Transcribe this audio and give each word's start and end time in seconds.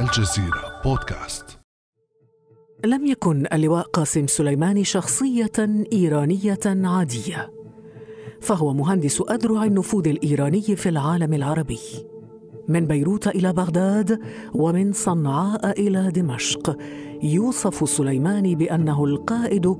الجزيرة 0.00 0.80
بودكاست. 0.84 1.58
لم 2.84 3.06
يكن 3.06 3.46
اللواء 3.52 3.82
قاسم 3.82 4.26
سليماني 4.26 4.84
شخصية 4.84 5.86
إيرانية 5.92 6.58
عادية 6.66 7.50
فهو 8.40 8.74
مهندس 8.74 9.22
أذرع 9.30 9.64
النفوذ 9.64 10.08
الإيراني 10.08 10.62
في 10.62 10.88
العالم 10.88 11.34
العربي. 11.34 11.78
من 12.68 12.86
بيروت 12.86 13.26
إلى 13.26 13.52
بغداد 13.52 14.20
ومن 14.54 14.92
صنعاء 14.92 15.80
إلى 15.80 16.10
دمشق 16.10 16.78
يوصف 17.22 17.88
سليماني 17.88 18.54
بأنه 18.54 19.04
القائد 19.04 19.76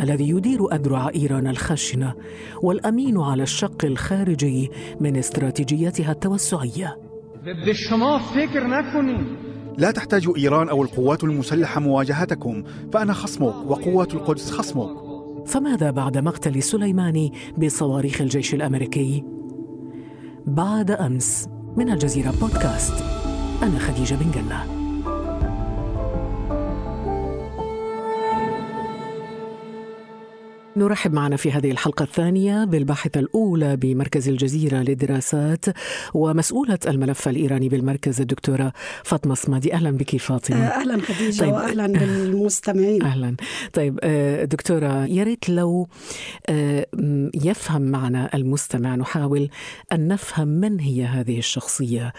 الذي 0.00 0.28
يدير 0.28 0.74
أذرع 0.74 1.10
إيران 1.14 1.46
الخشنة 1.46 2.14
والأمين 2.62 3.20
على 3.20 3.42
الشق 3.42 3.84
الخارجي 3.84 4.70
من 5.00 5.16
استراتيجيتها 5.16 6.12
التوسعية. 6.12 6.98
به 7.44 7.72
شما 7.72 8.18
فکر 8.18 8.66
لا 9.78 9.90
تحتاج 9.90 10.28
إيران 10.36 10.68
أو 10.68 10.82
القوات 10.82 11.24
المسلحة 11.24 11.80
مواجهتكم 11.80 12.64
فأنا 12.92 13.12
خصمك 13.12 13.54
وقوات 13.70 14.14
القدس 14.14 14.50
خصمك 14.50 15.04
فماذا 15.46 15.90
بعد 15.90 16.18
مقتل 16.18 16.62
سليماني 16.62 17.32
بصواريخ 17.58 18.20
الجيش 18.20 18.54
الأمريكي؟ 18.54 19.24
بعد 20.46 20.90
أمس 20.90 21.48
من 21.76 21.90
الجزيرة 21.90 22.34
بودكاست 22.40 23.04
أنا 23.62 23.78
خديجة 23.78 24.14
بن 24.14 24.30
جنة 24.30 24.83
نرحب 30.76 31.12
معنا 31.12 31.36
في 31.36 31.52
هذه 31.52 31.70
الحلقة 31.70 32.02
الثانية 32.02 32.64
بالباحثة 32.64 33.20
الأولى 33.20 33.76
بمركز 33.76 34.28
الجزيرة 34.28 34.76
للدراسات 34.76 35.64
ومسؤولة 36.14 36.78
الملف 36.86 37.28
الإيراني 37.28 37.68
بالمركز 37.68 38.20
الدكتورة 38.20 38.72
فاطمة 39.04 39.34
صمادي 39.34 39.74
أهلا 39.74 39.90
بك 39.90 40.16
فاطمة. 40.16 40.56
أهلا 40.66 41.00
خديجة 41.02 41.40
طيب. 41.40 41.50
طيب. 41.50 41.54
واهلا 41.62 41.86
بالمستمعين. 41.98 43.02
أهلا. 43.02 43.36
طيب 43.72 43.98
آه، 44.02 44.44
دكتورة 44.44 45.06
يا 45.06 45.24
ريت 45.24 45.48
لو 45.48 45.88
آه، 46.48 46.86
يفهم 47.44 47.82
معنا 47.82 48.30
المستمع 48.34 48.94
نحاول 48.96 49.48
أن 49.92 50.08
نفهم 50.08 50.48
من 50.48 50.80
هي 50.80 51.04
هذه 51.04 51.38
الشخصية. 51.38 52.12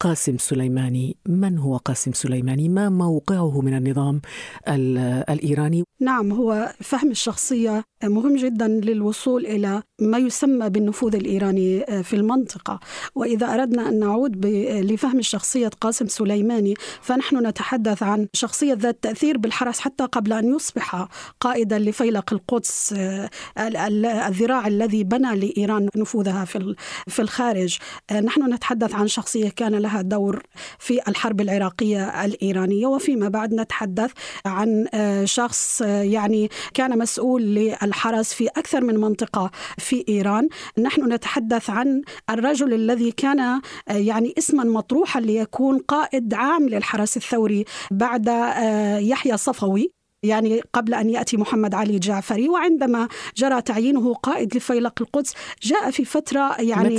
قاسم 0.00 0.38
سليماني. 0.38 1.16
من 1.28 1.58
هو 1.58 1.76
قاسم 1.76 2.12
سليماني؟ 2.12 2.68
ما 2.68 2.88
موقعه 2.88 3.60
من 3.60 3.76
النظام 3.76 4.20
ال- 4.68 4.98
الإيراني؟ 5.30 5.84
نعم 6.00 6.32
هو 6.32 6.72
فهم 6.80 7.10
الشخصية 7.10 7.84
مهم 8.04 8.36
جدا 8.36 8.68
للوصول 8.68 9.46
إلى 9.46 9.82
ما 10.00 10.18
يسمى 10.18 10.68
بالنفوذ 10.70 11.14
الإيراني 11.16 11.84
في 12.02 12.16
المنطقة. 12.16 12.80
وإذا 13.14 13.54
أردنا 13.54 13.88
أن 13.88 13.98
نعود 13.98 14.46
لفهم 14.92 15.18
الشخصيه 15.18 15.68
قاسم 15.80 16.06
سليماني 16.06 16.74
فنحن 17.02 17.46
نتحدث 17.46 18.02
عن 18.02 18.26
شخصية 18.32 18.74
ذات 18.74 18.98
تأثير 19.02 19.38
بالحرس 19.38 19.80
حتى 19.80 20.04
قبل 20.04 20.32
أن 20.32 20.54
يصبح 20.54 21.06
قائدا 21.40 21.78
لفيلق 21.78 22.32
القدس 22.32 22.92
آه، 22.98 23.30
ال- 23.58 23.76
ال- 23.76 24.06
الذراع 24.06 24.66
الذي 24.66 25.04
بنى 25.04 25.36
لإيران 25.36 25.88
نفوذها 25.96 26.44
في 26.44 26.56
ال- 26.56 26.76
في 27.08 27.22
الخارج. 27.22 27.78
آه، 28.10 28.20
نحن 28.20 28.52
نتحدث 28.54 28.94
عن 28.94 29.08
شخصية 29.08 29.48
كان 29.48 29.74
لها 29.74 30.02
دور 30.02 30.42
في 30.78 31.00
الحرب 31.08 31.40
العراقية 31.40 32.24
الإيرانية. 32.24 32.86
وفيما 32.86 33.28
بعد 33.28 33.54
نتحدث 33.54 34.10
عن 34.46 34.86
آه، 34.94 35.24
شخص 35.24 35.82
آه، 35.82 36.02
يعني 36.02 36.50
كان 36.74 36.98
مسؤول 36.98 37.42
للحرس 37.42 38.34
في 38.34 38.48
أكثر 38.48 38.80
من 38.84 38.96
منطقة 38.96 39.50
في 39.78 39.89
إيران. 40.08 40.48
نحن 40.78 41.12
نتحدث 41.12 41.70
عن 41.70 42.02
الرجل 42.30 42.74
الذي 42.74 43.12
كان 43.12 43.40
آه، 43.40 43.60
يعني 43.88 44.34
اسما 44.38 44.64
مطروحا 44.64 45.20
ليكون 45.20 45.78
قائد 45.78 46.34
عام 46.34 46.68
للحرس 46.68 47.16
الثوري 47.16 47.64
بعد 47.90 48.28
آه، 48.28 48.98
يحيى 48.98 49.36
صفوي. 49.36 49.99
يعني 50.22 50.60
قبل 50.72 50.94
أن 50.94 51.10
يأتي 51.10 51.36
محمد 51.36 51.74
علي 51.74 51.98
جعفري 51.98 52.48
وعندما 52.48 53.08
جرى 53.36 53.62
تعيينه 53.62 54.14
قائد 54.14 54.56
لفيلق 54.56 54.92
القدس 55.00 55.34
جاء 55.62 55.90
في 55.90 56.04
فترة 56.04 56.60
يعني؟ 56.60 56.94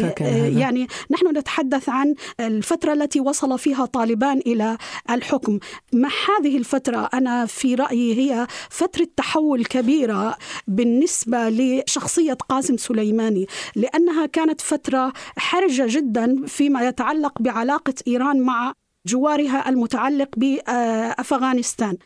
يعني 0.59 0.87
نحن 1.11 1.37
نتحدث 1.37 1.89
عن 1.89 2.15
الفترة 2.39 2.93
التي 2.93 3.19
وصل 3.19 3.59
فيها 3.59 3.85
طالبان 3.85 4.37
إلى 4.37 4.77
الحكم. 5.09 5.59
مع 5.93 6.09
هذه 6.29 6.57
الفترة؟ 6.57 7.09
أنا 7.13 7.45
في 7.45 7.75
رأيي 7.75 8.15
هي 8.17 8.47
فترة 8.69 9.07
تحول 9.17 9.65
كبيرة 9.65 10.37
بالنسبة 10.67 11.49
لشخصية 11.49 12.33
قاسم 12.33 12.77
سليماني 12.77 13.47
لأنها 13.75 14.25
كانت 14.25 14.61
فترة 14.61 15.13
حرجة 15.37 15.85
جدا 15.87 16.45
فيما 16.47 16.87
يتعلق 16.87 17.41
بعلاقة 17.41 17.93
إيران 18.07 18.39
مع 18.39 18.73
جوارها 19.07 19.69
المتعلق 19.69 20.29
بأفغانستان. 20.37 21.97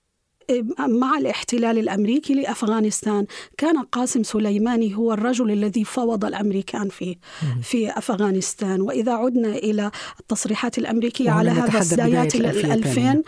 مع 0.80 1.18
الاحتلال 1.18 1.78
الأمريكي 1.78 2.34
لأفغانستان 2.34 3.26
كان 3.58 3.78
قاسم 3.78 4.24
سليماني 4.24 4.96
هو 4.96 5.14
الرجل 5.14 5.52
الذي 5.52 5.84
فوض 5.84 6.26
الأمريكان 6.26 6.90
في 6.90 7.18
في 7.62 7.98
أفغانستان. 7.98 8.82
وإذا 8.82 9.12
عدنا 9.14 9.48
إلى 9.56 9.92
التصريحات 10.20 10.78
الأمريكية 10.78 11.30
على 11.32 11.50
هذا 11.50 11.80
بدايات 11.94 12.36
ال- 12.36 12.46
الألفية 12.46 12.74
2000 12.74 13.24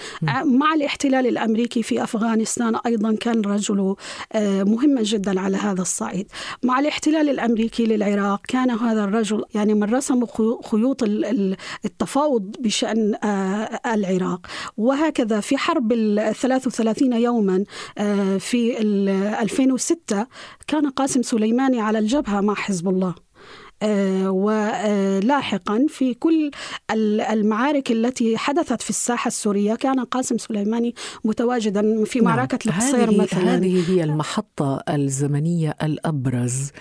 مع 0.45 0.73
الاحتلال 0.73 1.27
الأمريكي 1.27 1.83
في 1.83 2.03
أفغانستان 2.03 2.75
أيضا 2.85 3.15
كان 3.15 3.41
رجل 3.41 3.95
آه، 4.33 4.63
مهما 4.63 5.01
جدا 5.03 5.39
على 5.39 5.57
هذا 5.57 5.81
الصعيد. 5.81 6.27
مع 6.63 6.79
الاحتلال 6.79 7.29
الأمريكي 7.29 7.85
للعراق 7.85 8.41
كان 8.47 8.69
هذا 8.71 9.03
الرجل 9.03 9.43
يعني 9.55 9.73
من 9.73 9.83
رسم 9.95 10.25
خيو- 10.25 10.61
خيوط 10.61 11.03
ال- 11.03 11.25
ال- 11.25 11.57
التفاوض 11.85 12.55
بشأن 12.59 13.15
آه، 13.23 13.79
العراق. 13.93 14.47
وهكذا 14.77 15.39
في 15.39 15.57
حرب 15.57 15.91
ال 15.93 16.35
33 16.35 17.06
يوما 17.13 17.63
آه، 17.97 18.37
في 18.37 18.81
ال 18.81 19.09
2006 19.09 20.27
كان 20.67 20.89
قاسم 20.89 21.21
سليماني 21.21 21.81
على 21.81 21.99
الجبهة 21.99 22.41
مع 22.41 22.53
حزب 22.53 22.89
الله. 22.89 23.26
ولاحقا 24.27 25.85
في 25.89 26.13
كل 26.13 26.51
ال- 26.91 27.21
المعارك 27.21 27.91
التي 27.91 28.37
حدثت 28.37 28.81
في 28.81 28.89
الساحة 28.89 29.27
السورية. 29.27 29.75
كان 29.75 29.99
قاسم 29.99 30.37
سليماني 30.37 30.95
متواجدا 31.25 32.03
في 32.03 32.21
معركة 32.21 32.59
نعم. 32.65 32.75
القصير 32.79 33.21
مثلا. 33.21 33.55
هذه 33.55 33.91
هي 33.91 34.03
المحطة 34.03 34.83
الزمنية 34.89 35.75
الأبرز 35.83 36.71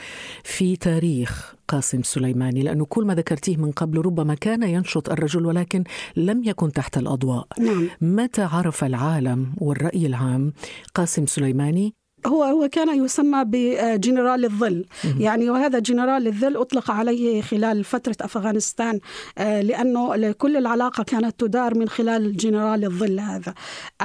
في 0.45 0.77
تاريخ 0.77 1.55
قاسم 1.69 2.03
سليماني 2.03 2.63
لأنه 2.63 2.85
كل 2.85 3.05
ما 3.05 3.15
ذكرتيه 3.15 3.57
من 3.57 3.73
قبل 3.73 3.99
ربما 3.99 4.35
كان 4.35 4.63
ينشط 4.63 5.11
الرجل 5.11 5.47
ولكن 5.47 5.85
لم 6.17 6.45
يكن 6.45 6.73
تحت 6.73 6.99
الأضواء. 6.99 7.47
نعم. 7.61 7.89
متى 8.01 8.43
عرف 8.43 8.85
العالم 8.85 9.53
والرأي 9.59 10.07
العام 10.07 10.53
قاسم 10.95 11.27
سليماني 11.27 11.95
هو 12.27 12.43
هو 12.45 12.69
كان 12.69 13.05
يسمى 13.05 13.45
بجنرال 13.47 14.45
الظل. 14.45 14.85
يعني 15.19 15.51
وهذا 15.51 15.79
جنرال 15.79 16.27
الظل 16.27 16.57
أطلق 16.57 16.91
عليه 16.91 17.43
خلال 17.43 17.85
فترة 17.85 18.17
أفغانستان 18.21 19.01
آه، 19.39 19.61
لأنه 19.61 20.33
كل 20.33 20.57
العلاقة 20.57 21.03
كانت 21.05 21.41
تدار 21.41 21.75
من 21.79 21.89
خلال 21.89 22.37
جنرال 22.37 22.85
الظل 22.85 23.21
هذا. 23.21 23.55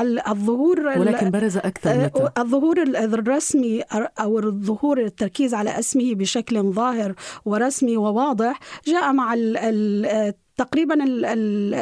ال- 0.01 0.27
الظهور 0.27 0.79
ولكن 0.79 1.31
برز 1.31 1.57
متى 1.57 1.89
آه، 1.89 2.33
الظهور 2.37 2.81
ال- 2.81 2.95
الرسمي 2.95 3.81
أو 4.19 4.39
الظهور 4.39 4.99
التركيز 5.01 5.53
على 5.53 5.79
اسمه 5.79 6.13
بشكل 6.15 6.63
ظاهر 6.63 7.13
ورسمي 7.45 7.97
وواضح 7.97 8.59
جاء 8.87 9.13
مع 9.13 9.33
ال 9.33 10.33
تقريبا 10.57 10.95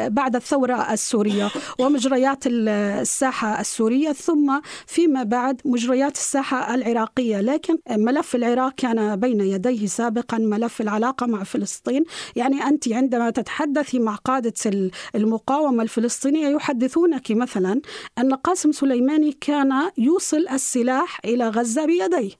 بعد 0.07 0.35
الثورة 0.35 0.93
السورية 0.93 1.49
ومجريات 1.79 2.47
ال- 2.47 2.69
الساحة 2.99 3.61
السورية 3.61 4.11
ثم 4.11 4.59
فيما 4.87 5.23
بعد 5.23 5.61
مجريات 5.65 6.15
الساحة 6.15 6.75
العراقية. 6.75 7.41
لكن 7.41 7.77
ملف 7.89 8.35
العراق 8.35 8.73
كان 8.77 9.15
بين 9.15 9.41
يديه 9.41 9.87
سابقا 9.87 10.37
ملف 10.37 10.81
العلاقة 10.81 11.25
مع 11.25 11.43
فلسطين. 11.43 12.03
يعني 12.35 12.63
أنت 12.63 12.91
عندما 12.93 13.29
تتحدثي 13.29 13.99
مع 13.99 14.15
قادة 14.15 14.53
ال- 14.65 14.91
المقاومة 15.15 15.83
الفلسطينية 15.83 16.47
يحدثونك 16.47 17.31
مثلا 17.31 17.81
أن 18.17 18.33
قاسم 18.33 18.71
سليماني 18.71 19.37
كان 19.41 19.71
يوصل 19.97 20.47
السلاح 20.51 21.19
إلى 21.25 21.49
غزة 21.49 21.85
بيديه. 21.85 22.31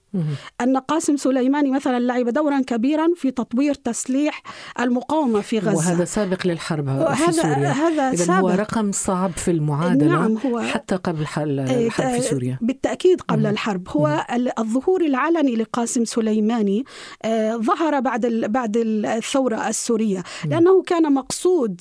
أن 0.60 0.76
قاسم 0.76 1.16
سليماني 1.16 1.70
مثلا 1.70 1.98
لعب 2.00 2.28
دورا 2.28 2.60
كبيرا 2.60 3.08
في 3.16 3.30
تطوير 3.30 3.74
تسليح 3.74 4.42
المقاومة 4.80 5.40
في 5.40 5.58
غزة. 5.58 5.76
وهذا 5.76 6.04
سابق 6.20 6.46
للحرب 6.46 7.14
في 7.14 7.32
سوريا. 7.32 7.70
هذا 7.72 8.10
إذا 8.10 8.34
هو. 8.38 8.48
رقم 8.48 8.92
صعب 8.92 9.30
في 9.30 9.50
المعادلة 9.50 10.08
نعم، 10.08 10.38
هو- 10.46 10.60
حتى 10.60 10.96
قبل 10.96 11.26
حل- 11.26 11.60
الحرب 11.60 12.10
في 12.10 12.20
سوريا. 12.20 12.58
بالتأكيد 12.60 13.20
قبل 13.20 13.46
الحرب. 13.46 13.88
هو 13.88 14.26
ال- 14.32 14.58
الظهور 14.58 15.04
العلني 15.04 15.56
لقاسم 15.56 16.04
سليماني 16.04 16.84
آه، 17.24 17.56
ظهر 17.56 18.00
بعد 18.00 18.26
بعد 18.26 18.76
الثورة 18.76 19.68
السورية 19.68 20.22
لأنه 20.44 20.82
كان 20.82 21.12
مقصود 21.12 21.80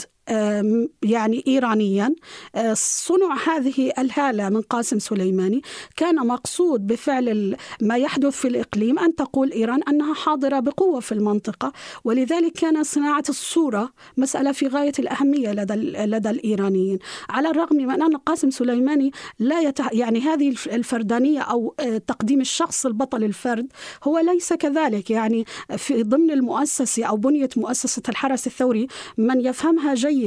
يعني 1.04 1.44
إيرانيا. 1.48 2.16
آه، 2.56 2.74
صنع 2.74 3.38
هذه 3.48 3.92
الهالة 4.00 4.50
من 4.50 4.62
قاسم 4.62 5.00
سليماني. 5.00 5.62
كان 5.98 6.16
مقصود 6.16 6.88
بفعل 6.88 7.56
ما 7.82 7.98
يحدث 7.98 8.36
في 8.36 8.48
الإقليم 8.48 9.00
أن 9.00 9.16
تقول 9.16 9.52
إيران 9.52 9.84
أنها 9.84 10.14
حاضرة 10.14 10.60
بقوة 10.60 11.00
في 11.00 11.12
المنطقة 11.12 11.74
ولذلك 12.04 12.52
كان 12.54 12.84
صناعة 12.84 13.24
الصورة 13.30 13.92
مسألة 14.18 14.52
في 14.52 14.68
غاية 14.68 14.92
الأهمية 15.00 15.52
لدى, 15.52 15.74
لدى 16.06 16.30
الإيرانيين. 16.30 17.00
على 17.30 17.50
الرغم 17.50 17.76
من 17.76 18.02
أن 18.02 18.16
قاسم 18.18 18.50
سليماني 18.50 19.12
لا 19.40 19.62
يتح... 19.62 19.94
يعني 19.94 20.22
هذه 20.22 20.50
الفردانية 20.50 21.40
أو 21.40 21.76
آه، 21.80 21.98
تقديم 21.98 22.42
الشخص 22.42 22.86
البطل 22.86 23.24
الفرد 23.24 23.68
هو 24.04 24.20
ليس 24.20 24.54
كذلك. 24.54 25.10
يعني 25.12 25.46
في 25.78 26.04
ضمن 26.04 26.32
المؤسسة 26.32 27.04
أو 27.06 27.18
بنية 27.18 27.50
مؤسسة 27.58 28.02
الحرس 28.10 28.48
الثوري 28.48 28.88
من 29.18 29.42
يفهمها 29.42 29.94
جيدا 29.94 30.19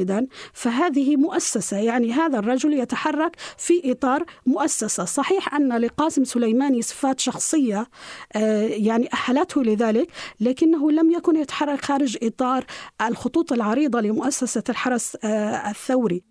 فهذه 0.52 1.16
مؤسسة 1.16 1.76
يعني 1.76 2.12
هذا 2.12 2.38
الرجل 2.38 2.72
يتحرك 2.72 3.36
في 3.58 3.92
إطار 3.92 4.24
مؤسسة. 4.46 5.04
صحيح 5.04 5.54
أن 5.54 5.72
لقاسم 5.72 6.24
سليماني 6.24 6.82
صفات 6.82 7.20
شخصية 7.20 7.86
آه، 8.36 8.62
يعني 8.62 9.08
أهلته 9.12 9.62
لذلك 9.62 10.08
لكنه 10.40 10.90
لم 10.90 11.10
يكن 11.10 11.36
يتحرك 11.36 11.84
خارج 11.84 12.18
إطار 12.22 12.64
الخطوط 13.08 13.52
العريضة 13.52 14.00
لمؤسسة 14.00 14.64
الحرس 14.68 15.16
آه، 15.24 15.70
الثوري. 15.70 16.22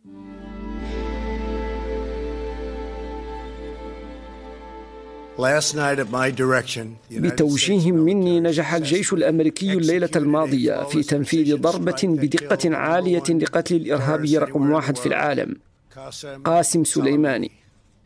بتوجيه 7.12 7.92
مني 7.92 8.40
نجح 8.40 8.74
الجيش 8.74 9.14
الأمريكي 9.14 9.74
الليلة 9.74 10.10
الماضية 10.16 10.84
في 10.84 11.04
تنفيذ 11.04 11.58
ضربة 11.58 12.00
بدقة 12.04 12.76
عالية 12.76 13.24
لقتل 13.30 13.76
الإرهابي 13.76 14.38
رقم 14.38 14.72
واحد 14.72 14.98
في 14.98 15.06
العالم 15.06 15.56
قاسم 16.46 16.84
سليماني. 16.84 17.52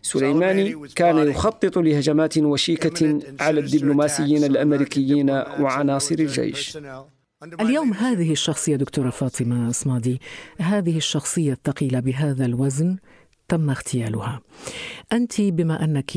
سليماني 0.01 0.87
كان 0.95 1.17
يخطط 1.29 1.77
لهجمات 1.77 2.37
وشيكة 2.37 3.19
على 3.39 3.59
الدبلوماسيين 3.59 4.43
الأمريكيين 4.43 5.29
وعناصر 5.29 6.15
الجيش. 6.19 6.77
اليوم 7.61 7.93
هذه 7.93 8.31
الشخصية 8.31 8.75
دكتورة 8.75 9.09
فاطمة 9.09 9.71
صمادي 9.71 10.21
هذه 10.59 10.97
الشخصية 10.97 11.53
الثقيلة 11.53 11.99
بهذا 11.99 12.45
الوزن 12.45 12.97
تم 13.47 13.69
اغتيالها. 13.69 14.41
أنت 15.13 15.41
بما 15.41 15.83
أنك 15.83 16.11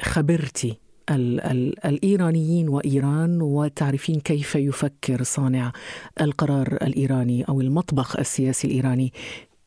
خبرتي 0.00 0.78
ال 1.10 1.40
ال 1.40 1.86
الإيرانيين 1.86 2.68
وإيران 2.68 3.42
وتعرفين 3.42 4.20
كيف 4.20 4.54
يفكر 4.54 5.22
صانع 5.22 5.72
القرار 6.20 6.66
الإيراني 6.82 7.44
أو 7.48 7.60
المطبخ 7.60 8.18
السياسي 8.18 8.66
الإيراني 8.68 9.12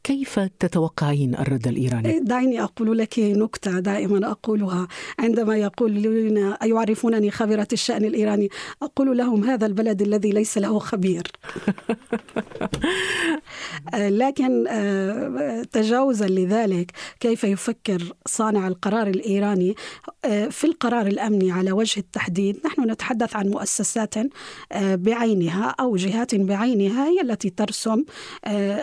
كيف 0.10 0.40
تتوقعين 0.40 1.36
الرد 1.36 1.68
الإيراني؟ 1.68 2.10
إيه، 2.10 2.20
دعيني 2.20 2.64
أقول 2.64 2.98
لك 2.98 3.20
نكتة 3.20 3.80
دائما 3.80 4.32
أقولها. 4.32 4.88
عندما 5.20 5.58
يقولون 5.58 6.56
يعرفونني 6.62 7.32
خبيرة 7.32 7.68
الشأن 7.74 8.06
الإيراني 8.06 8.50
أقول 8.82 9.18
لهم 9.18 9.44
هذا 9.44 9.66
البلد 9.66 10.02
الذي 10.02 10.32
ليس 10.32 10.58
له 10.58 10.80
خبير. 10.80 11.24
آه، 13.94 14.10
لكن 14.24 14.66
آه، 14.68 15.64
تجاوزا 15.72 16.28
لذلك 16.28 16.92
كيف 17.20 17.44
يفكر 17.44 18.14
صانع 18.26 18.68
القرار 18.68 19.08
الإيراني؟ 19.08 19.76
آه، 20.26 20.48
في 20.48 20.64
القرار 20.64 21.08
الأمني 21.08 21.52
على 21.52 21.72
وجه 21.72 22.00
التحديد 22.00 22.60
نحن 22.66 22.92
نتحدث 22.92 23.36
عن 23.36 23.48
مؤسسات 23.48 24.16
بعينها 24.76 25.76
أو 25.80 25.96
جهات 25.96 26.36
بعينها 26.36 27.08
هي 27.08 27.22
التي 27.22 27.50
ترسم 27.50 28.04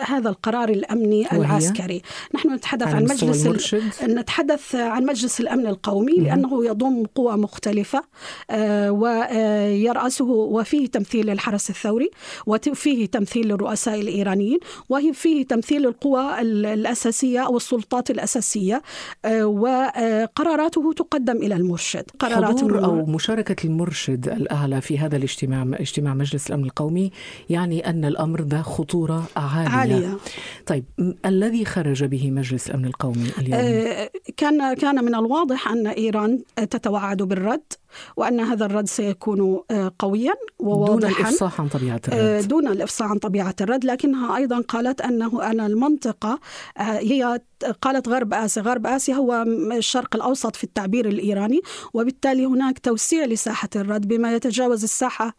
هذا 0.07 0.29
القرار 0.29 0.69
الأمني 0.69 1.16
الامني 1.21 1.45
العسكري 1.45 2.01
نحن 2.35 2.53
نتحدث 2.53 2.87
عن 2.87 3.03
مجلس 3.03 3.45
المرشد. 3.45 3.81
نتحدث 4.03 4.75
عن 4.75 5.05
مجلس 5.05 5.39
الأمن 5.39 5.67
القومي 5.67 6.13
مم. 6.17 6.23
لأنه 6.23 6.65
يضم 6.65 7.05
قوى 7.15 7.37
مختلفة 7.37 8.03
آه، 8.49 8.91
ويرأسه 8.91 10.25
وفيه 10.25 10.87
تمثيل 10.87 11.25
للحرس 11.25 11.69
الثوري 11.69 12.09
وفيه 12.45 13.05
تمثيل 13.05 13.47
للرؤساء 13.47 14.01
الإيرانيين 14.01 14.59
وفيه 14.89 15.45
تمثيل 15.45 15.85
القوى 15.85 16.41
الأساسية 16.41 17.39
أو 17.39 17.57
السلطات 17.57 18.11
الأساسية 18.11 18.81
آه، 19.25 19.45
وقراراته 19.45 20.93
تقدم 20.93 21.37
إلى 21.37 21.55
المرشد 21.55 22.03
قرارات 22.19 22.59
حضور 22.59 22.85
أو 22.85 23.05
مشاركة 23.05 23.65
المرشد 23.65 24.27
الاعلى 24.27 24.81
في 24.81 24.99
هذا 24.99 25.17
الاجتماع 25.17 25.67
اجتماع 25.73 26.13
مجلس 26.13 26.47
الأمن 26.47 26.63
القومي 26.63 27.11
يعني 27.49 27.89
أن 27.89 28.05
الأمر 28.05 28.41
ذا 28.41 28.61
خطورة 28.61 29.23
عالية, 29.35 29.69
عالية. 29.69 30.17
طيب 30.65 30.83
الذي 31.25 31.65
خرج 31.65 32.03
به 32.03 32.31
مجلس 32.31 32.67
الامن 32.67 32.85
القومي 32.85 33.31
اليوم؟ 33.37 33.59
آه، 33.59 34.09
كان 34.37 34.73
كان 34.73 35.05
من 35.05 35.15
الواضح 35.15 35.71
أن 35.71 35.87
إيران 35.87 36.43
تتوعد 36.55 37.21
بالرد 37.21 37.73
وأن 38.17 38.39
هذا 38.39 38.65
الرد 38.65 38.87
سيكون 38.87 39.61
آه، 39.71 39.91
قويا 39.99 40.33
وواضحا. 40.59 40.99
دون 40.99 41.09
الإفصاح 41.09 41.61
عن 41.61 41.67
طبيعة 41.67 42.01
الرد. 42.07 42.19
آه، 42.19 42.41
دون 42.41 42.67
الإفصاح 42.67 43.11
عن 43.11 43.17
طبيعة 43.17 43.55
الرد. 43.61 43.85
لكنها 43.85 44.37
أيضا 44.37 44.61
قالت 44.61 45.01
أنه 45.01 45.51
أن 45.51 45.59
المنطقة 45.59 46.39
هي 46.77 47.39
قالت 47.81 48.07
غرب 48.07 48.33
آسيا، 48.33 48.61
غرب 48.61 48.87
آسيا 48.87 49.15
هو 49.15 49.45
الشرق 49.71 50.15
الأوسط 50.15 50.55
في 50.55 50.63
التعبير 50.63 51.07
الإيراني، 51.07 51.61
وبالتالي 51.93 52.45
هناك 52.45 52.79
توسيع 52.79 53.25
لساحة 53.25 53.69
الرد 53.75 54.07
بما 54.07 54.35
يتجاوز 54.35 54.83
الساحة 54.83 55.35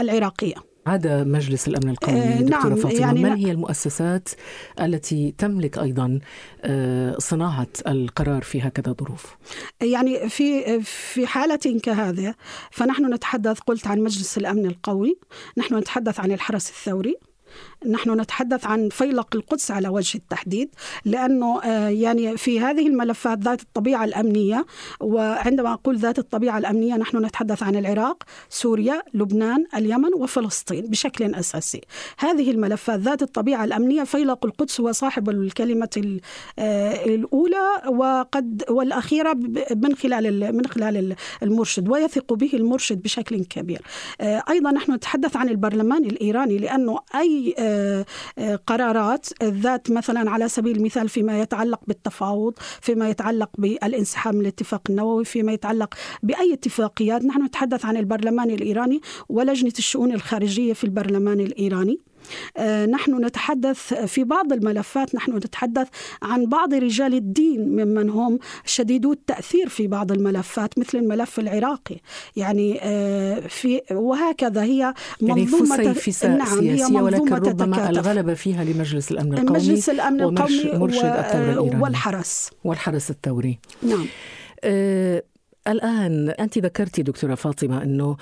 العراقية. 0.00 0.69
هذا 0.88 1.24
مجلس 1.24 1.68
الأمن 1.68 1.90
القومي 1.90 2.18
آه 2.18 2.40
دكتورة 2.40 2.68
نعم 2.68 2.76
فاطمة 2.76 3.00
يعني 3.00 3.22
من 3.24 3.36
هي 3.36 3.50
المؤسسات 3.50 4.28
التي 4.80 5.34
تملك 5.38 5.78
أيضا 5.78 6.20
آه 6.62 7.16
صناعة 7.18 7.68
القرار 7.86 8.42
في 8.42 8.60
هكذا 8.60 8.94
ظروف؟ 9.00 9.36
يعني 9.82 10.28
في 10.28 10.80
في 10.82 11.26
حالة 11.26 11.80
كهذه 11.82 12.34
فنحن 12.70 13.14
نتحدث 13.14 13.58
قلت 13.58 13.86
عن 13.86 14.00
مجلس 14.00 14.38
الأمن 14.38 14.66
القومي 14.66 15.16
نحن 15.56 15.74
نتحدث 15.74 16.20
عن 16.20 16.32
الحرس 16.32 16.70
الثوري 16.70 17.29
نحن 17.86 18.20
نتحدث 18.20 18.66
عن 18.66 18.88
فيلق 18.88 19.36
القدس 19.36 19.70
على 19.70 19.88
وجه 19.88 20.16
التحديد 20.16 20.70
لأنه 21.04 21.62
آه، 21.62 21.88
يعني 21.88 22.36
في 22.36 22.60
هذه 22.60 22.86
الملفات 22.86 23.38
ذات 23.38 23.62
الطبيعة 23.62 24.04
الأمنية 24.04 24.66
وعندما 25.00 25.72
أقول 25.72 25.98
ذات 25.98 26.18
الطبيعة 26.18 26.58
الأمنية 26.58 26.94
نحن 26.94 27.24
نتحدث 27.24 27.62
عن 27.62 27.76
العراق، 27.76 28.22
سوريا، 28.48 29.02
لبنان، 29.14 29.64
اليمن 29.74 30.14
وفلسطين 30.14 30.86
بشكل 30.86 31.34
أساسي. 31.34 31.80
هذه 32.18 32.50
الملفات 32.50 33.00
ذات 33.00 33.22
الطبيعة 33.22 33.64
الأمنية 33.64 34.04
فيلق 34.04 34.46
القدس 34.46 34.80
هو 34.80 34.92
صاحب 34.92 35.30
الكلمة 35.30 36.20
آه، 36.58 37.04
الأولى 37.04 37.82
وقد 37.88 38.64
والأخيرة 38.68 39.32
من 39.76 39.94
خلال 39.94 40.56
من 40.56 40.66
خلال 40.66 41.16
المرشد 41.42 41.88
ويثق 41.88 42.32
به 42.32 42.50
المرشد 42.54 43.02
بشكل 43.02 43.44
كبير. 43.44 43.82
آه، 44.20 44.42
أيضا 44.50 44.70
نحن 44.70 44.92
نتحدث 44.92 45.36
عن 45.36 45.48
البرلمان 45.48 46.04
الإيراني 46.04 46.58
لأنه 46.58 46.98
أي 47.14 47.39
آه، 47.58 48.06
آه، 48.38 48.56
قرارات. 48.56 49.26
ذات 49.42 49.90
مثلا 49.90 50.30
على 50.30 50.48
سبيل 50.48 50.76
المثال 50.76 51.08
فيما 51.08 51.40
يتعلق 51.40 51.80
بالتفاوض 51.86 52.54
فيما 52.80 53.08
يتعلق 53.10 53.50
بالانسحاب 53.58 54.34
من 54.34 54.40
الاتفاق 54.40 54.82
النووي 54.90 55.24
فيما 55.24 55.52
يتعلق 55.52 55.94
بأي 56.22 56.52
اتفاقيات. 56.52 57.24
نحن 57.24 57.44
نتحدث 57.44 57.84
عن 57.84 57.96
البرلمان 57.96 58.50
الإيراني 58.50 59.00
ولجنة 59.28 59.72
الشؤون 59.78 60.12
الخارجية 60.12 60.72
في 60.72 60.84
البرلمان 60.84 61.40
الإيراني. 61.40 61.98
آه، 61.98 62.09
نحن 62.86 63.24
نتحدث 63.24 63.94
في 63.94 64.24
بعض 64.24 64.52
الملفات 64.52 65.14
نحن 65.14 65.36
نتحدث 65.36 65.88
عن 66.22 66.46
بعض 66.46 66.74
رجال 66.74 67.14
الدين 67.14 67.60
ممن 67.68 68.10
هم 68.10 68.38
شديدو 68.64 69.12
التأثير 69.12 69.68
في 69.68 69.86
بعض 69.86 70.12
الملفات 70.12 70.78
مثل 70.78 70.98
الملف 70.98 71.38
العراقي. 71.38 71.96
يعني 72.36 72.78
آه، 72.82 73.40
في 73.40 73.80
وهكذا 73.90 74.62
هي 74.62 74.94
يعني 75.20 75.40
منظومة 75.40 75.76
يعني 76.22 76.38
نعم 76.38 76.60
هي 76.60 76.70
منظومة 76.70 77.02
ولكن 77.02 77.34
ربما 77.34 77.76
تتكاتف. 77.76 77.98
الغلبة 77.98 78.34
فيها 78.34 78.64
لمجلس 78.64 79.10
الأمن 79.10 79.32
القومي 79.32 79.58
مجلس 79.58 79.90
الأمن 79.90 80.20
القومي 80.20 80.70
ومرشد 80.74 81.04
الثورة 81.04 81.52
الإيراني. 81.52 81.82
والحرس. 81.82 82.50
والحرس 82.64 83.10
الثوري. 83.10 83.58
نعم. 83.82 84.06
أه 84.64 85.22
الآن 85.68 86.28
أنت 86.28 86.58
ذكرتي 86.58 87.02
دكتورة 87.02 87.34
فاطمة 87.34 87.82
أنه 87.82 88.16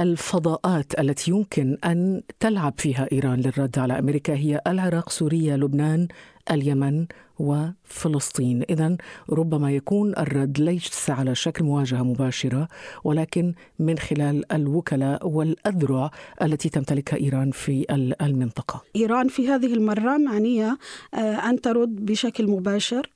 الفضاءات 0.00 1.00
التي 1.00 1.30
يمكن 1.30 1.78
أن 1.84 2.22
تلعب 2.40 2.74
فيها 2.78 3.08
إيران 3.12 3.40
للرد 3.40 3.78
على 3.78 3.98
أمريكا 3.98 4.34
هي 4.34 4.60
العراق 4.66 5.10
سوريا 5.10 5.56
لبنان 5.56 6.08
اليمن 6.50 7.06
وفلسطين. 7.38 8.62
إذا 8.70 8.96
ربما 9.30 9.72
يكون 9.72 10.12
الرد 10.18 10.60
ليس 10.60 11.10
على 11.10 11.34
شكل 11.34 11.64
مواجهة 11.64 12.02
مباشرة 12.02 12.68
ولكن 13.04 13.54
من 13.78 13.98
خلال 13.98 14.52
الوكلاء 14.52 15.28
والأذرع 15.28 16.10
التي 16.42 16.68
تمتلكها 16.68 17.16
إيران 17.16 17.50
في 17.50 17.86
المنطقة. 18.20 18.82
إيران 18.96 19.28
في 19.28 19.48
هذه 19.48 19.74
المرة 19.74 20.16
معنية 20.16 20.78
آه، 21.14 21.16
أن 21.18 21.60
ترد 21.60 22.04
بشكل 22.06 22.46
مباشر. 22.46 23.10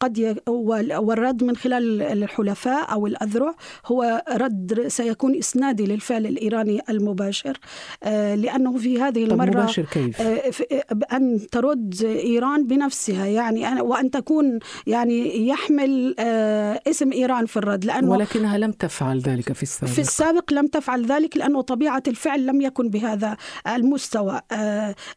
قد 0.00 0.40
والرد 0.88 1.44
من 1.44 1.56
خلال 1.56 2.02
الحلفاء 2.02 2.92
أو 2.92 3.06
الأذرع 3.06 3.54
هو 3.86 4.24
رد 4.30 4.84
سيكون 4.88 5.38
إسنادي 5.38 5.86
للفعل 5.86 6.26
الإيراني 6.26 6.80
المباشر. 6.90 7.58
لأنه 8.34 8.78
في 8.78 9.00
هذه 9.00 9.24
المرة 9.24 9.50
مباشر 9.50 9.82
كيف؟ 9.82 10.22
أن 11.12 11.46
ترد 11.52 12.02
إيران 12.04 12.66
بنفسها 12.66 13.26
يعني 13.26 13.80
وأن 13.80 14.10
تكون 14.10 14.58
يعني 14.86 15.48
يحمل 15.48 16.14
اسم 16.86 17.12
إيران 17.12 17.46
في 17.46 17.56
الرد 17.56 17.84
لأنه 17.84 18.10
ولكنها 18.10 18.58
لم 18.58 18.72
تفعل 18.72 19.18
ذلك 19.18 19.52
في 19.52 19.62
السابق. 19.62 19.92
في 19.92 20.00
السابق 20.00 20.52
لم 20.52 20.66
تفعل 20.66 21.06
ذلك 21.06 21.36
لأنه 21.36 21.60
طبيعة 21.60 22.02
الفعل 22.08 22.46
لم 22.46 22.60
يكن 22.60 22.88
بهذا 22.88 23.36
المستوى. 23.68 24.40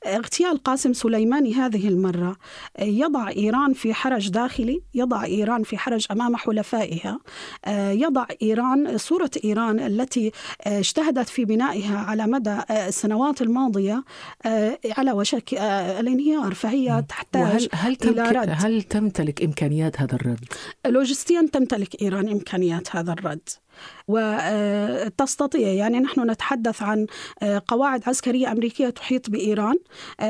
اغتيال 0.06 0.64
قاسم 0.64 0.94
سليماني 0.94 1.54
هذه 1.54 1.88
المرة 1.88 2.36
يضع 2.80 3.30
إيران 3.30 3.65
في 3.74 3.94
حرج 3.94 4.30
داخلي 4.30 4.82
يضع 4.94 5.24
إيران 5.24 5.64
في 5.64 5.78
حرج 5.78 6.06
أمام 6.12 6.36
حلفائها. 6.36 7.20
يضع 7.68 8.26
إيران 8.42 8.98
صورة 8.98 9.32
إيران 9.44 9.80
التي 9.80 10.32
اجتهدت 10.62 11.30
في 11.30 11.46
بنائها 11.46 11.98
على 11.98 12.28
مدى 12.28 12.58
السنوات 12.72 13.42
الماضية 13.42 14.04
على 14.98 15.12
وشك 15.12 15.54
الانهيار. 16.00 16.54
فهي 16.54 17.04
تحتاج 17.10 17.68
هل 17.74 17.98
إلى 18.04 18.22
رد. 18.22 18.50
هل 18.52 18.82
تمتلك 18.82 19.44
إمكانيات 19.44 20.02
هذا 20.02 20.16
الرد؟ 20.16 20.46
لوجستيا 20.86 21.50
تمتلك 21.54 22.02
إيران 22.02 22.30
إمكانيات 22.30 22.96
هذا 22.96 23.14
الرد. 23.14 23.50
وتستطيع 24.08 25.68
يعني 25.68 26.00
نحن 26.00 26.32
نتحدث 26.32 26.82
عن 26.82 27.06
قواعد 27.68 28.04
عسكرية 28.08 28.52
أمريكية 28.52 28.90
تحيط 28.90 29.30
بإيران 29.30 29.76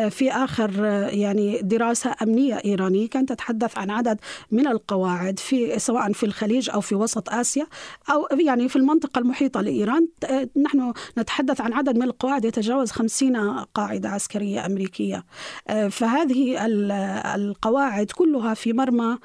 في 0.09 0.31
آخر 0.31 0.83
يعني 1.13 1.61
دراسة 1.61 2.15
أمنية 2.21 2.61
إيرانية 2.65 3.09
كانت 3.09 3.29
تتحدث 3.29 3.77
عن 3.77 3.89
عدد 3.89 4.19
من 4.51 4.67
القواعد 4.67 5.39
في 5.39 5.79
سواء 5.79 6.11
في 6.11 6.25
الخليج 6.25 6.69
أو 6.69 6.81
في 6.81 6.95
وسط 6.95 7.29
آسيا 7.29 7.67
أو 8.11 8.27
يعني 8.39 8.69
في 8.69 8.75
المنطقة 8.75 9.19
المحيطة 9.19 9.61
لإيران. 9.61 10.07
نحن 10.63 10.93
نتحدث 11.17 11.61
عن 11.61 11.73
عدد 11.73 11.95
من 11.95 12.03
القواعد 12.03 12.45
يتجاوز 12.45 12.91
خمسين 12.91 13.37
قاعدة 13.73 14.09
عسكرية 14.09 14.65
أمريكية. 14.65 15.25
فهذه 15.89 16.65
القواعد 17.35 18.11
كلها 18.11 18.53
في 18.53 18.73
مرمى 18.73 19.17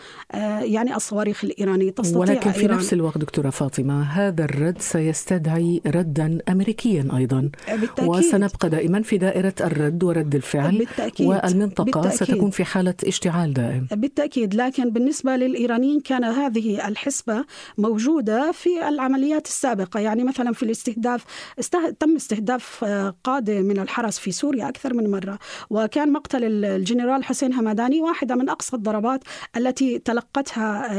يعني 0.61 0.97
الصواريخ 0.97 1.45
الإيرانية 1.45 1.91
تستطيع 1.91 2.21
ولكن 2.21 2.53
في 2.53 2.61
إيران. 2.61 2.77
نفس 2.77 2.93
الوقت 2.93 3.19
دكتورة 3.19 3.51
فاطمة 3.51 4.03
هذا 4.11 4.45
الرد 4.45 4.79
سيستدعي 4.81 5.81
ردا 5.87 6.39
أمريكيا 6.49 7.09
أيضا. 7.17 7.51
بالتأكيد. 7.69 8.09
وسنبقى 8.09 8.71
دائما 8.71 9.03
في 9.03 9.19
دائرة 9.19 9.55
الرد 9.61 10.05
ورد 10.05 10.35
الفعل. 10.35 10.79
بالتأكيد. 10.79 11.27
والمنطقة 11.27 12.01
بالتأكيد. 12.01 12.29
ستكون 12.29 12.51
في 12.51 12.65
حالة 12.65 12.95
اشتعال 13.05 13.55
دائم. 13.55 13.87
بالتأكيد. 13.93 14.55
لكن 14.55 14.91
بالنسبة 14.91 15.37
للإيرانيين 15.37 16.01
كان 16.01 16.25
هذه 16.25 16.89
الحسبة 16.89 17.45
موجودة 17.79 18.53
في 18.53 18.89
العمليات 18.89 19.47
السابقة. 19.47 20.01
يعني 20.01 20.25
مثلا 20.25 20.53
في 20.53 20.63
الاستهداف 20.63 21.25
استه... 21.59 21.91
تم 21.91 22.17
استهداف 22.17 22.85
قادة 23.25 23.61
من 23.61 23.79
الحرس 23.79 24.19
في 24.19 24.33
سوريا 24.33 24.69
أكثر 24.69 24.95
من 24.95 25.11
مرة. 25.11 25.39
وكان 25.71 26.13
مقتل 26.13 26.65
الجنرال 26.65 27.25
حسين 27.25 27.55
همداني 27.55 28.01
واحدة 28.01 28.35
من 28.35 28.49
أقصى 28.49 28.77
الضربات 28.77 29.25
التي 29.57 29.99
تلقتها 29.99 30.91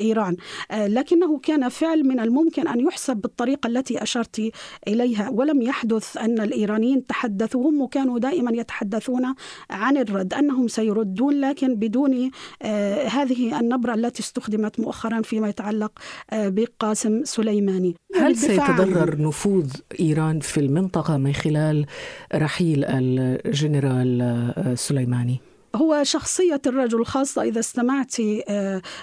إيران. 0.00 0.36
لكنه 0.72 1.38
كان 1.38 1.68
فعل 1.68 2.07
من 2.08 2.20
الممكن 2.20 2.68
أن 2.68 2.80
يحسب 2.80 3.16
بالطريقة 3.16 3.66
التي 3.66 4.02
أشرت 4.02 4.50
إليها. 4.88 5.30
ولم 5.30 5.62
يحدث 5.62 6.16
أن 6.16 6.40
الإيرانيين 6.40 7.06
تحدثوا 7.06 7.70
هم 7.70 7.80
وكانوا 7.82 8.18
دائما 8.18 8.50
يتحدثون 8.52 9.34
عن 9.70 9.96
الرد 9.96 10.34
أنهم 10.34 10.68
سيردون 10.68 11.40
لكن 11.40 11.74
بدون 11.74 12.30
آه 12.62 13.06
هذه 13.08 13.60
النبرة 13.60 13.94
التي 13.94 14.22
استخدمت 14.22 14.80
مؤخرا 14.80 15.22
فيما 15.22 15.48
يتعلق 15.48 15.92
آه 16.30 16.48
بقاسم 16.48 17.24
سليماني. 17.24 17.94
هل 18.16 18.36
سيتضرر 18.36 19.22
نفوذ 19.22 19.72
إيران 20.00 20.40
في 20.40 20.60
المنطقة 20.60 21.16
من 21.16 21.32
خلال 21.32 21.86
رحيل 22.34 22.84
الجنرال 22.84 24.20
آه، 24.22 24.74
سليماني؟ 24.74 25.40
هو 25.76 26.04
شخصية 26.04 26.60
الرجل 26.66 27.04
خاصة 27.04 27.42
إذا 27.42 27.60
استمعت 27.60 28.16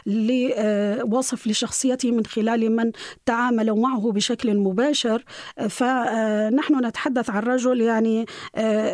لوصف 0.05 1.47
لشخصيته 1.47 2.11
من 2.11 2.25
خلال 2.25 2.75
من 2.75 2.91
تعاملوا 3.25 3.77
معه 3.77 4.11
بشكل 4.11 4.57
مباشر 4.57 5.23
فنحن 5.69 6.85
نتحدث 6.85 7.29
عن 7.29 7.43
رجل 7.43 7.81
يعني 7.81 8.25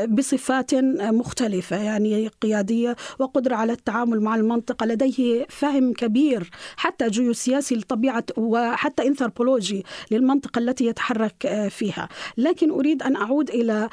بصفات 0.08 0.76
مختلفة 1.02 1.78
يعني 1.78 2.28
قيادية 2.28 2.96
وقدرة 3.20 3.56
على 3.56 3.74
التعامل 3.74 4.22
مع 4.22 4.36
المنطقة 4.36 4.86
لديه 4.86 5.46
فهم 5.50 5.94
كبير 5.94 6.50
حتى 6.78 7.08
جيوسياسي 7.08 7.76
لطبيعة 7.76 8.26
وحتى 8.38 9.08
انثروبولوجي 9.08 9.86
للمنطقة 10.12 10.60
التي 10.60 10.86
يتحرك 10.86 11.68
فيها. 11.70 12.10
لكن 12.38 12.72
أريد 12.72 13.04
أن 13.04 13.16
أعود 13.16 13.50
إلى 13.50 13.90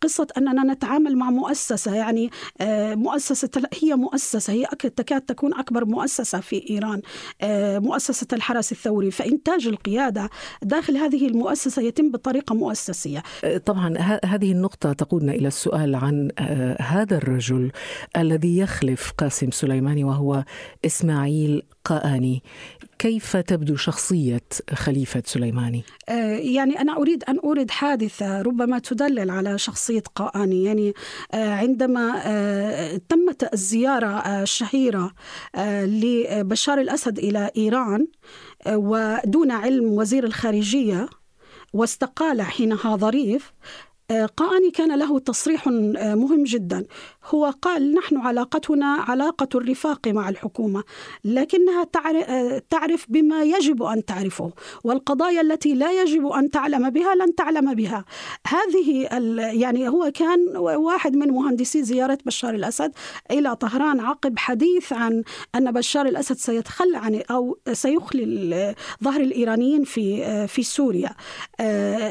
قصة 0.00 0.26
أننا 0.38 0.72
نتعامل 0.72 1.16
مع 1.16 1.30
مؤسسة 1.30 1.94
يعني 1.94 2.30
مؤسسة 3.06 3.50
هي 3.82 3.94
مؤسسة 3.94 4.52
هي 4.52 4.66
تكاد 4.96 5.20
تكون 5.20 5.54
أكبر 5.54 5.84
مؤسسة 5.84 6.40
في 6.40 6.70
إيران 6.70 7.02
آه، 7.40 7.78
مؤسسة 7.78 8.26
الحرس 8.32 8.72
الثوري. 8.72 9.10
فإنتاج 9.10 9.66
القيادة 9.66 10.30
داخل 10.62 10.96
هذه 10.96 11.26
المؤسسة 11.26 11.82
يتم 11.82 12.10
بطريقة 12.10 12.54
مؤسسية. 12.54 13.22
آه، 13.44 13.58
طبعا 13.58 13.98
هذه 14.24 14.52
النقطة 14.52 14.92
تقودنا 14.92 15.32
إلى 15.32 15.48
السؤال 15.48 15.94
عن 15.94 16.30
آه، 16.38 16.82
هذا 16.82 17.16
الرجل 17.16 17.72
الذي 18.16 18.58
يخلف 18.58 19.12
قاسم 19.18 19.50
سليماني 19.50 20.04
وهو 20.04 20.44
إسماعيل 20.86 21.62
قآني. 21.84 22.42
كيف 22.98 23.36
تبدو 23.36 23.76
شخصية 23.76 24.42
خليفة 24.74 25.22
سليماني؟ 25.26 25.84
آه، 26.08 26.36
يعني 26.36 26.80
أنا 26.80 26.96
أريد 26.96 27.24
أن 27.24 27.38
أورد 27.38 27.70
حادثة 27.70 28.42
ربما 28.42 28.78
تدلل 28.78 29.30
على 29.30 29.58
شخصية 29.58 30.02
قآني 30.14 30.64
يعني 30.64 30.92
آه، 31.34 31.54
عندما 31.54 32.22
آه، 32.24 33.00
تمت 33.08 33.52
الزيارة 33.52 34.42
الشهيرة 34.42 35.12
لبشار 35.84 36.80
الأسد 36.80 37.18
إلى 37.18 37.50
إيران 37.56 38.06
ودون 38.68 39.50
علم 39.50 39.84
وزير 39.84 40.24
الخارجية 40.24 41.08
واستقال 41.72 42.42
حينها 42.42 42.96
ظريف 42.96 43.52
قاني 44.36 44.70
كان 44.74 44.98
له 44.98 45.18
تصريح 45.18 45.68
مهم 45.96 46.44
جدا. 46.44 46.84
هو 47.24 47.54
قال 47.62 47.94
نحن 47.94 48.16
علاقتنا 48.16 48.86
علاقة 48.86 49.48
الرفاق 49.54 50.08
مع 50.08 50.28
الحكومة 50.28 50.84
لكنها 51.24 51.84
تعرف 52.70 53.06
بما 53.08 53.42
يجب 53.42 53.82
أن 53.82 54.04
تعرفه 54.04 54.52
والقضايا 54.84 55.40
التي 55.40 55.74
لا 55.74 56.02
يجب 56.02 56.26
أن 56.26 56.50
تعلم 56.50 56.90
بها 56.90 57.14
لن 57.14 57.34
تعلم 57.34 57.74
بها. 57.74 58.04
هذه 58.46 59.08
يعني 59.38 59.88
هو 59.88 60.10
كان 60.14 60.56
واحد 60.56 61.16
من 61.16 61.28
مهندسي 61.28 61.82
زيارة 61.82 62.18
بشار 62.26 62.54
الأسد 62.54 62.92
إلى 63.30 63.56
طهران 63.56 64.00
عقب 64.00 64.38
حديث 64.38 64.92
عن 64.92 65.22
أن 65.54 65.72
بشار 65.72 66.06
الأسد 66.06 66.36
سيتخلى 66.36 66.96
عن 66.96 67.22
أو 67.30 67.58
سيخلي 67.72 68.74
ظهر 69.04 69.20
الإيرانيين 69.20 69.84
في 69.84 70.46
في 70.46 70.62
سوريا. 70.62 71.10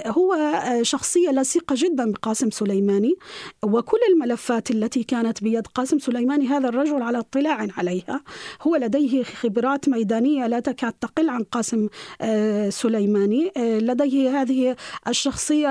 هو 0.06 0.36
شخصية 0.82 1.30
لصيقة 1.30 1.76
جدا 1.78 2.12
بقاسم 2.12 2.50
سليماني 2.50 3.16
وكل 3.64 3.98
الملفات 4.14 4.72
التي 4.72 5.04
كانت 5.04 5.44
بيد 5.44 5.68
قاسم 5.68 6.00
سليماني 6.00 6.48
هذا 6.48 6.70
الرجل 6.70 7.02
على 7.02 7.20
اطلاع 7.20 7.68
عليها. 7.78 8.22
هو 8.62 8.76
لديه 8.76 9.24
خبرات 9.24 9.90
ميدانية 9.90 10.48
لا 10.48 10.60
تكاد 10.60 10.94
تقل 10.94 11.30
عن 11.30 11.44
قاسم 11.44 11.88
آه، 12.22 12.70
سليماني. 12.70 13.52
آه، 13.58 13.80
لديه 13.80 14.42
هذه 14.42 14.76
الشخصية 15.08 15.68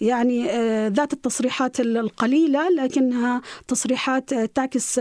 يعني 0.00 0.50
آه، 0.50 0.88
ذات 0.88 1.12
التصريحات 1.12 1.80
القليلة 1.80 2.68
لكنها 2.68 3.42
تصريحات 3.68 4.34
تعكس 4.34 5.00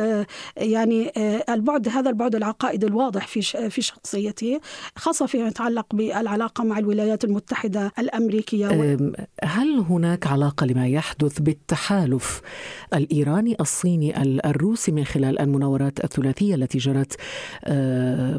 يعني 0.58 1.12
البعد 1.50 1.88
هذا 1.88 2.10
البعد 2.10 2.36
العقائدي 2.36 2.86
الواضح 2.86 3.28
في 3.28 3.70
في 3.70 3.82
شخصيته 3.82 4.60
خاصة 4.96 5.26
فيما 5.26 5.48
يتعلق 5.48 5.96
بالعلاقة 5.96 6.64
مع 6.64 6.80
الولايات 6.80 7.24
المتحدة 7.24 7.92
الأمريكية. 8.00 8.33
هل 9.44 9.80
هناك 9.90 10.28
علاقة 10.28 10.66
لما 10.66 10.88
يحدث 10.88 11.40
بالتحالف 11.40 12.42
الإيراني 12.94 13.56
الصيني 13.62 14.22
الروسي 14.22 14.92
من 14.92 15.04
خلال 15.04 15.40
المناورات 15.40 16.04
الثلاثية 16.04 16.56
التي 16.56 16.78
جرت 16.78 17.16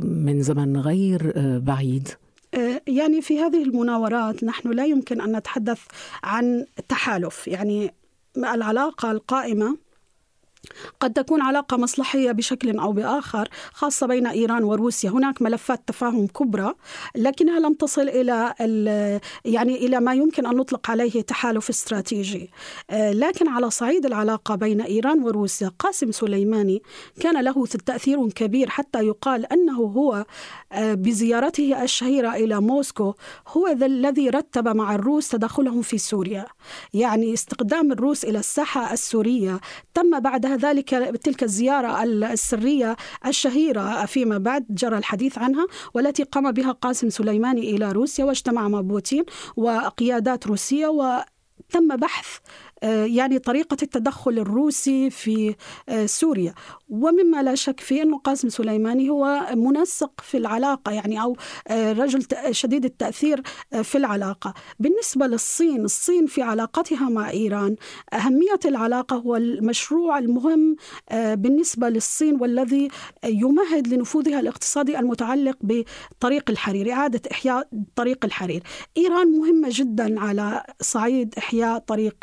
من 0.05 0.43
زمن 0.43 0.77
غير 0.77 1.33
بعيد؟ 1.59 2.09
آه، 2.55 2.81
يعني 2.87 3.23
في 3.23 3.41
هذه 3.41 3.63
المناورات 3.63 4.45
نحن 4.45 4.71
لا 4.71 4.85
يمكن 4.87 5.21
أن 5.21 5.37
نتحدث 5.37 5.81
عن 6.25 6.67
تحالف. 6.89 7.49
يعني 7.49 7.95
العلاقة 8.37 9.11
القائمة 9.11 9.77
قد 11.01 11.13
تكون 11.13 11.43
علاقة 11.43 11.77
مصلحية 11.77 12.33
بشكل 12.33 12.79
أو 12.79 12.93
بآخر 12.93 13.49
خاصة 13.73 14.07
بين 14.07 14.27
إيران 14.27 14.65
وروسيا. 14.65 15.11
هناك 15.11 15.43
ملفات 15.43 15.83
تفاهم 15.87 16.27
كبرى 16.27 16.75
لكنها 17.17 17.61
لم 17.61 17.75
تصل 17.75 18.09
إلى 18.09 18.55
يعني 19.45 19.87
إلى 19.87 20.01
ما 20.01 20.15
يمكن 20.15 20.47
أن 20.47 20.57
نطلق 20.57 20.91
عليه 20.91 21.23
تحالف 21.23 21.69
استراتيجي. 21.69 22.51
آه، 22.91 23.13
لكن 23.13 23.49
على 23.49 23.71
صعيد 23.71 24.07
العلاقة 24.07 24.55
بين 24.55 24.81
إيران 24.81 25.23
وروسيا 25.23 25.71
قاسم 25.79 26.13
سليماني 26.13 26.83
كان 27.21 27.45
له 27.45 27.67
تأثير 27.67 28.29
كبير 28.31 28.71
حتى 28.71 29.07
يقال 29.07 29.53
أنه 29.53 29.77
هو 29.83 30.25
آه، 30.73 30.95
بزيارته 30.95 31.83
الشهيرة 31.83 32.35
إلى 32.35 32.61
موسكو 32.61 33.15
هو 33.49 33.67
الذي 33.67 34.29
رتب 34.31 34.69
مع 34.69 34.95
الروس 34.95 35.29
تدخلهم 35.29 35.83
في 35.83 35.99
سوريا. 35.99 36.47
يعني 36.95 37.35
استخدام 37.35 37.93
الروس 37.93 38.25
إلى 38.25 38.39
الساحة 38.39 38.93
السورية 38.93 39.61
تم 39.95 40.21
بعد 40.21 40.47
ذلك 40.55 40.89
تلك 41.23 41.43
الزيارة 41.43 42.03
السرية 42.05 42.97
الشهيرة 43.27 44.05
فيما 44.07 44.39
بعد 44.39 44.67
جرى 44.71 44.99
الحديث 44.99 45.39
عنها 45.39 45.67
والتي 45.95 46.23
قام 46.23 46.53
بها 46.53 46.73
قاسم 46.73 47.11
سليماني 47.11 47.77
إلى 47.77 47.93
روسيا 47.93 48.25
واجتمع 48.25 48.69
مع 48.69 48.81
بوتين 48.81 49.25
وقيادات 49.57 50.47
روسية 50.47 50.87
وتم 50.87 51.97
بحث 51.97 52.39
آه، 52.83 53.05
يعني 53.05 53.39
طريقة 53.39 53.77
التدخل 53.83 54.39
الروسي 54.39 55.11
في 55.11 55.55
آه، 55.89 56.07
سوريا. 56.07 56.55
ومما 57.03 57.43
لا 57.43 57.55
شك 57.55 57.81
فيه 57.81 58.03
أنه 58.03 58.19
قاسم 58.19 58.49
سليماني 58.49 59.11
هو 59.11 59.47
منسق 59.55 60.21
في 60.23 60.37
العلاقة 60.37 60.93
يعني 60.93 61.23
أو 61.23 61.37
آه، 61.69 61.93
رجل 61.93 62.27
شديد 62.51 62.85
التأثير 62.85 63.43
في 63.83 63.99
العلاقة. 63.99 64.55
بالنسبة 64.81 65.27
للصين 65.27 65.85
الصين 65.85 66.27
في 66.27 66.43
علاقتها 66.43 67.09
مع 67.09 67.31
إيران 67.31 67.77
أهمية 68.13 68.61
العلاقة 68.65 69.17
هو 69.17 69.37
المشروع 69.37 70.19
المهم 70.19 70.77
بالنسبة 71.13 71.89
للصين 71.89 72.41
والذي 72.41 72.89
يمهد 73.25 73.89
لنفوذها 73.89 74.41
الاقتصادي 74.41 74.99
المتعلق 74.99 75.57
بطريق 75.61 76.51
الحرير 76.51 76.93
إعادة 76.93 77.21
إحياء 77.33 77.69
طريق 77.97 78.25
الحرير. 78.25 78.63
إيران 78.97 79.33
مهمة 79.39 79.69
جدا 79.73 80.21
على 80.21 80.65
صعيد 80.81 81.35
إحياء 81.39 81.79
طريق 81.79 82.17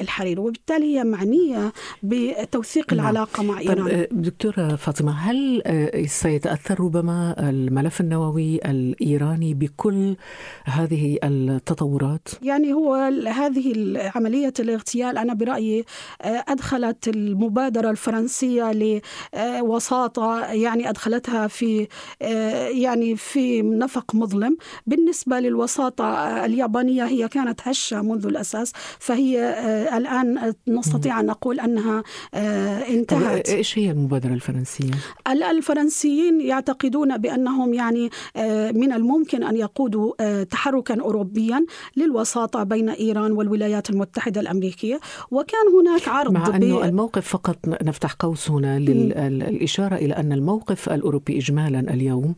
الحرير 0.00 0.40
وبالتالي 0.40 0.98
هي 0.98 1.04
معنية 1.04 1.72
بتوثيق 2.02 2.92
نعم. 2.94 3.00
العلاقة 3.00 3.42
مع 3.42 3.60
إيران. 3.60 3.83
طيب 3.84 4.22
دكتورة 4.22 4.76
فاطمة 4.76 5.12
هل 5.12 5.62
آه، 5.66 6.06
سيتأثر 6.06 6.80
ربما 6.80 7.34
الملف 7.38 8.00
النووي 8.00 8.60
الإيراني 8.64 9.54
بكل 9.54 10.16
هذه 10.64 11.18
التطورات؟ 11.24 12.28
يعني 12.42 12.72
هو 12.72 12.94
هذه 13.28 13.72
عملية 14.14 14.52
الاغتيال 14.60 15.18
أنا 15.18 15.34
برأيي 15.34 15.84
آه، 16.22 16.44
أدخلت 16.48 17.08
المبادرة 17.08 17.90
الفرنسية 17.90 18.72
لوساطة 19.34 20.52
يعني 20.52 20.88
أدخلتها 20.88 21.46
في 21.46 21.88
يعني 22.84 23.16
في 23.16 23.62
نفق 23.62 24.14
مظلم. 24.14 24.56
بالنسبة 24.86 25.40
للوساطة 25.40 26.04
اليابانية 26.44 27.04
هي 27.04 27.28
كانت 27.28 27.60
هشة 27.68 28.02
منذ 28.02 28.26
الأساس 28.26 28.72
فهي 28.98 29.42
آه، 29.42 29.96
الآن 29.96 30.54
نستطيع 30.68 31.20
أن 31.20 31.26
نقول 31.26 31.60
أنها 31.60 32.02
آه، 32.34 32.88
انتهت. 32.88 33.48
إيش 33.64 33.78
هي 33.78 33.90
المبادرة 33.90 34.34
الفرنسية؟ 34.34 34.90
الفرنسيين 35.50 36.40
يعتقدون 36.40 37.16
بأنهم 37.16 37.74
يعني 37.74 38.10
آه، 38.36 38.72
من 38.72 38.92
الممكن 38.92 39.42
أن 39.42 39.56
يقودوا 39.56 40.42
تحركا 40.42 41.00
أوروبيا 41.00 41.66
للوساطة 41.96 42.62
بين 42.62 42.88
إيران 42.88 43.32
والولايات 43.32 43.90
المتحدة 43.90 44.40
الأمريكية. 44.40 45.00
وكان 45.30 45.68
هناك 45.80 46.08
عرض 46.08 46.32
مع 46.32 46.56
أنه 46.56 46.84
الموقف 46.84 47.28
فقط 47.28 47.58
نفتح 47.82 48.12
قوس 48.12 48.50
هنا 48.50 48.78
للإشارة 48.78 49.94
إلى 49.94 50.14
أن 50.14 50.32
الموقف 50.32 50.88
الأوروبي 50.88 51.38
إجمالا 51.38 51.80
اليوم 51.80 52.34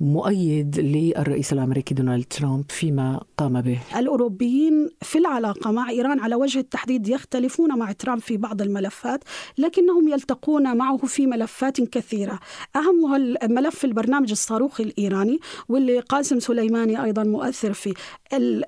مؤيد 0.00 0.80
للرئيس 0.80 1.52
الأمريكي 1.52 1.94
دونالد 1.94 2.24
ترامب 2.24 2.64
فيما 2.68 3.20
قام 3.36 3.60
به. 3.60 3.78
الأوروبيين 3.96 4.90
في 5.02 5.18
العلاقة 5.18 5.70
مع 5.70 5.90
إيران 5.90 6.20
على 6.20 6.34
وجه 6.34 6.58
التحديد 6.58 7.08
يختلفون 7.08 7.78
مع 7.78 7.92
ترامب 7.92 8.20
في 8.20 8.36
بعض 8.36 8.62
الملفات 8.62 9.24
لكنهم 9.58 10.08
يلتقون 10.08 10.69
معه 10.74 10.96
في 10.96 11.26
ملفات 11.26 11.80
كثيرة. 11.80 12.40
أهمها 12.76 13.18
ملف 13.48 13.84
البرنامج 13.84 14.30
الصاروخي 14.30 14.82
الإيراني 14.82 15.38
واللي 15.68 15.98
قاسم 15.98 16.40
سليماني 16.40 17.04
أيضا 17.04 17.24
مؤثر 17.24 17.72
فيه. 17.72 17.92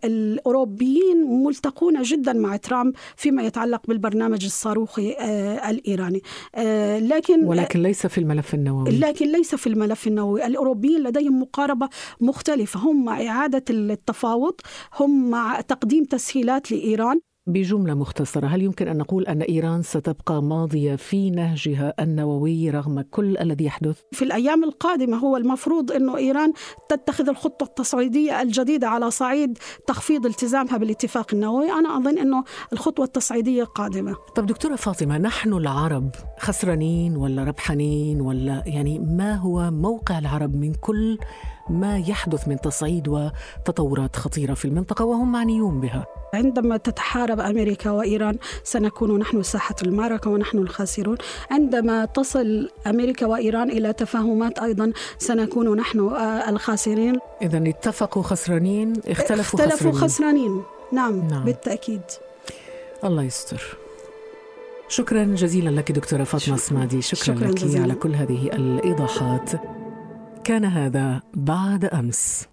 الأوروبيين 0.04 1.44
ملتقون 1.44 2.02
جدا 2.02 2.32
مع 2.32 2.56
ترامب 2.56 2.94
فيما 3.16 3.42
يتعلق 3.42 3.86
بالبرنامج 3.88 4.44
الصاروخي 4.44 5.12
آه، 5.12 5.70
الإيراني. 5.70 6.22
آه، 6.54 6.98
لكن 6.98 7.44
ولكن 7.44 7.82
ليس 7.82 8.06
في 8.06 8.18
الملف 8.18 8.54
النووي. 8.54 8.90
لكن 8.90 9.32
ليس 9.32 9.54
في 9.54 9.66
الملف 9.66 10.06
النووي. 10.06 10.46
الأوروبيين 10.46 11.02
لديهم 11.02 11.40
مقاربة 11.42 11.88
مختلفة. 12.20 12.80
هم 12.80 13.04
مع 13.04 13.26
إعادة 13.26 13.64
التفاوض 13.70 14.54
هم 15.00 15.30
مع 15.30 15.60
تقديم 15.60 16.04
تسهيلات 16.04 16.72
لإيران. 16.72 17.20
بجملة 17.46 17.94
مختصرة 17.94 18.46
هل 18.46 18.62
يمكن 18.62 18.88
أن 18.88 18.96
نقول 18.98 19.26
أن 19.26 19.42
إيران 19.42 19.82
ستبقى 19.82 20.42
ماضية 20.42 20.96
في 20.96 21.30
نهجها 21.30 21.94
النووي 22.00 22.70
رغم 22.70 23.00
كل 23.00 23.38
الذي 23.38 23.64
يحدث؟ 23.64 24.00
في 24.12 24.22
الأيام 24.24 24.64
القادمة 24.64 25.16
هو 25.16 25.36
المفروض 25.36 25.92
أن 25.92 26.08
إيران 26.16 26.52
تتخذ 26.88 27.28
الخطة 27.28 27.64
التصعيدية 27.64 28.42
الجديدة 28.42 28.88
على 28.88 29.10
صعيد 29.10 29.58
تخفيض 29.86 30.26
التزامها 30.26 30.76
بالاتفاق 30.76 31.26
النووي 31.34 31.72
أنا 31.72 31.96
أظن 31.96 32.18
أنه 32.18 32.44
الخطوة 32.72 33.04
التصعيدية 33.04 33.64
قادمة 33.64 34.16
طب 34.34 34.46
دكتورة 34.46 34.76
فاطمة 34.76 35.18
نحن 35.18 35.52
العرب 35.52 36.10
خسرانين 36.38 37.16
ولا 37.16 37.44
ربحانين 37.44 38.20
ولا 38.20 38.62
يعني 38.66 38.98
ما 38.98 39.34
هو 39.34 39.70
موقع 39.70 40.18
العرب 40.18 40.54
من 40.56 40.74
كل 40.74 41.18
ما 41.70 41.98
يحدث 41.98 42.48
من 42.48 42.60
تصعيد 42.60 43.08
وتطورات 43.08 44.16
خطيرة 44.16 44.54
في 44.54 44.64
المنطقة 44.64 45.04
وهم 45.04 45.32
معنيون 45.32 45.80
بها 45.80 46.06
عندما 46.34 46.76
تتحارب 46.76 47.40
أمريكا 47.40 47.90
وإيران 47.90 48.36
سنكون 48.64 49.18
نحن 49.18 49.42
ساحة 49.42 49.74
المعركة 49.82 50.30
ونحن 50.30 50.58
الخاسرون، 50.58 51.16
عندما 51.50 52.04
تصل 52.04 52.70
أمريكا 52.86 53.26
وإيران 53.26 53.70
إلى 53.70 53.92
تفاهمات 53.92 54.58
أيضا 54.58 54.92
سنكون 55.18 55.76
نحن 55.76 56.00
آه، 56.00 56.50
الخاسرين. 56.50 57.18
اذا 57.42 57.68
اتفقوا 57.68 58.22
خسرانين 58.22 58.92
اختلفوا, 59.06 59.60
اختلفوا 59.60 59.92
خسرانين. 59.92 60.00
خسرانين 60.00 60.62
نعم, 60.92 61.28
نعم 61.28 61.44
بالتأكيد. 61.44 62.02
الله 63.04 63.22
يستر. 63.22 63.76
شكرا 64.88 65.24
جزيلا 65.24 65.70
لك 65.70 65.92
دكتورة 65.92 66.24
فاطمة 66.24 66.54
الصمادي 66.54 67.02
شكرا, 67.02 67.34
شكرا 67.34 67.48
لك 67.48 67.54
جزيلا. 67.54 67.82
على 67.82 67.94
كل 67.94 68.14
هذه 68.14 68.50
الإيضاحات 68.52 69.50
كان 70.44 70.64
هذا 70.64 71.22
بعد 71.34 71.84
أمس. 71.84 72.51